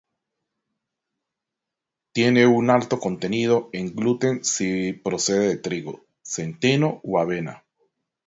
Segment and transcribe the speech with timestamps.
[2.11, 7.63] Tiene un alto contenido en gluten si procede de trigo, centeno o avena.